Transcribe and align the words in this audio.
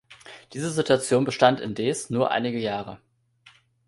Diese 0.53 0.71
Situation 0.71 1.25
bestand 1.25 1.59
indes 1.59 2.09
nur 2.09 2.31
einige 2.31 2.57
Jahre. 2.57 2.99